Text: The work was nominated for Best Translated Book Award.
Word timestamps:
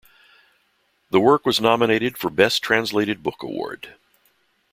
The 1.11 1.19
work 1.19 1.45
was 1.45 1.61
nominated 1.61 2.17
for 2.17 2.31
Best 2.31 2.63
Translated 2.63 3.21
Book 3.21 3.43
Award. 3.43 3.93